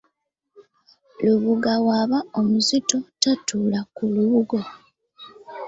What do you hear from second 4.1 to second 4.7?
lubugo.